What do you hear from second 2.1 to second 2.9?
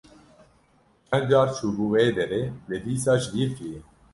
derê, lê